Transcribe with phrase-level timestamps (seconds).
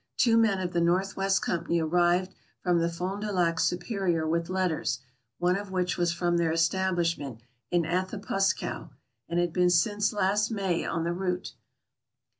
[0.17, 4.27] Two men of the North West Company arrived from the Fond du Lac Su perior
[4.27, 5.01] with letters,
[5.37, 7.39] one of which was from their establishment
[7.69, 8.89] in Athapuscow,
[9.29, 11.53] and had been since last May on the route.